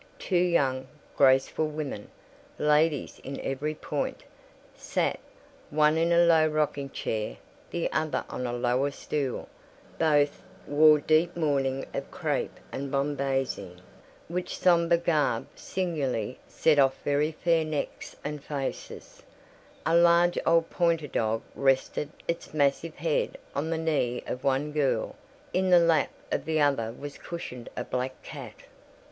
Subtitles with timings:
[0.17, 5.19] Two young, graceful women—ladies in every point—sat,
[5.69, 7.37] one in a low rocking chair,
[7.69, 9.47] the other on a lower stool;
[9.99, 13.79] both wore deep mourning of crape and bombazeen,
[14.27, 19.21] which sombre garb singularly set off very fair necks and faces:
[19.85, 25.69] a large old pointer dog rested its massive head on the knee of one girl—in
[25.69, 28.63] the lap of the other was cushioned a black cat.